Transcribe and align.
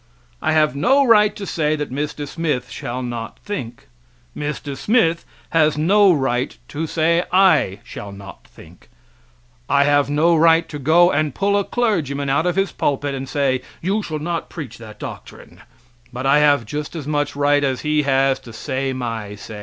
I 0.41 0.53
have 0.53 0.75
no 0.75 1.05
right 1.05 1.35
to 1.35 1.45
say 1.45 1.75
that 1.75 1.91
Mr. 1.91 2.27
Smith 2.27 2.71
shall 2.71 3.03
not 3.03 3.37
think; 3.45 3.87
Mr. 4.35 4.75
Smith 4.75 5.25
has 5.51 5.77
no 5.77 6.11
right 6.11 6.57
to 6.69 6.87
say 6.87 7.23
I 7.31 7.81
shall 7.83 8.11
not 8.11 8.47
think; 8.47 8.89
I 9.69 9.83
have 9.83 10.09
no 10.09 10.35
right 10.35 10.67
to 10.69 10.79
go 10.79 11.11
and 11.11 11.35
pull 11.35 11.55
a 11.55 11.63
clergyman 11.63 12.29
out 12.29 12.47
of 12.47 12.55
his 12.55 12.71
pulpit 12.71 13.13
and 13.13 13.29
say: 13.29 13.61
"You 13.79 14.01
shall 14.01 14.17
not 14.17 14.49
preach 14.49 14.79
that 14.79 14.97
doctrine," 14.97 15.61
but 16.11 16.25
I 16.25 16.39
have 16.39 16.65
just 16.65 16.95
as 16.95 17.05
much 17.05 17.35
right 17.35 17.63
as 17.63 17.81
he 17.81 18.01
has 18.01 18.39
to 18.39 18.51
say 18.53 18.93
my 18.93 19.35
say. 19.35 19.59